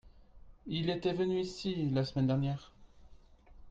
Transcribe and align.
Il 0.65 0.89
était 0.89 1.13
venu 1.13 1.39
ici 1.41 1.91
la 1.91 2.03
semaine 2.03 2.25
dernière. 2.25 2.73